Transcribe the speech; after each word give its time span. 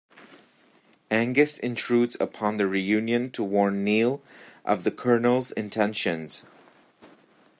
Angus 1.11 1.59
intrudes 1.59 2.17
upon 2.19 2.57
the 2.57 2.65
reunion 2.65 3.29
to 3.33 3.43
warn 3.43 3.83
Neil 3.83 4.19
of 4.65 4.83
the 4.83 4.89
colonel's 4.89 5.51
intentions. 5.51 6.43